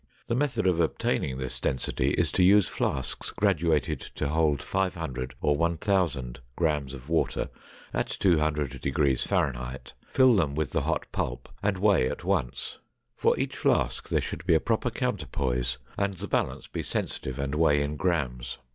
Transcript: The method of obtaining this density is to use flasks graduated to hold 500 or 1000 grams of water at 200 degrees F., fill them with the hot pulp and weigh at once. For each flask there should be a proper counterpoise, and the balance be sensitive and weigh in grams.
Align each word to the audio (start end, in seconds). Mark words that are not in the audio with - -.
The 0.25 0.33
method 0.35 0.65
of 0.65 0.79
obtaining 0.79 1.37
this 1.37 1.59
density 1.59 2.09
is 2.15 2.31
to 2.31 2.41
use 2.43 2.67
flasks 2.67 3.29
graduated 3.29 3.99
to 4.15 4.29
hold 4.29 4.63
500 4.63 5.35
or 5.41 5.55
1000 5.55 6.39
grams 6.55 6.95
of 6.95 7.07
water 7.07 7.49
at 7.93 8.07
200 8.07 8.81
degrees 8.81 9.31
F., 9.31 9.93
fill 10.07 10.35
them 10.37 10.55
with 10.55 10.71
the 10.71 10.81
hot 10.81 11.05
pulp 11.11 11.49
and 11.61 11.77
weigh 11.77 12.09
at 12.09 12.23
once. 12.23 12.79
For 13.15 13.37
each 13.37 13.55
flask 13.55 14.09
there 14.09 14.21
should 14.21 14.47
be 14.47 14.55
a 14.55 14.59
proper 14.59 14.89
counterpoise, 14.89 15.77
and 15.99 16.15
the 16.15 16.27
balance 16.27 16.65
be 16.67 16.81
sensitive 16.81 17.37
and 17.37 17.53
weigh 17.53 17.83
in 17.83 17.95
grams. 17.95 18.57